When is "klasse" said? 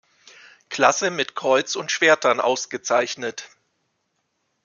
0.69-1.11